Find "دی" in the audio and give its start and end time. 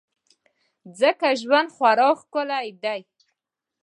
2.83-3.01